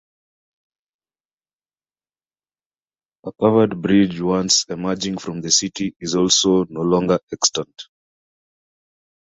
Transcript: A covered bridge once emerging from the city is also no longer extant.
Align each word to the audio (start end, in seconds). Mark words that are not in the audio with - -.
A 3.23 3.31
covered 3.39 3.79
bridge 3.79 4.19
once 4.19 4.65
emerging 4.67 5.19
from 5.19 5.41
the 5.41 5.51
city 5.51 5.93
is 5.99 6.15
also 6.15 6.65
no 6.71 6.81
longer 6.81 7.19
extant. 7.31 7.83